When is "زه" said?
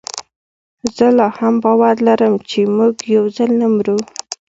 0.95-1.07